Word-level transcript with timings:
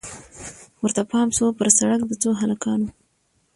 ورته 0.83 1.01
پام 1.11 1.27
سو 1.37 1.45
پر 1.57 1.67
سړک 1.77 2.01
د 2.07 2.11
څو 2.21 2.29
هلکانو 2.41 2.87